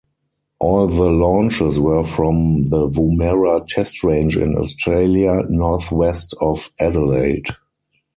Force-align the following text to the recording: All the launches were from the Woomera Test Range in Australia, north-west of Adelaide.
All 0.59 0.87
the 0.87 1.11
launches 1.11 1.79
were 1.79 2.03
from 2.03 2.63
the 2.71 2.87
Woomera 2.89 3.63
Test 3.67 4.03
Range 4.03 4.35
in 4.35 4.57
Australia, 4.57 5.43
north-west 5.47 6.33
of 6.41 6.71
Adelaide. 6.79 7.49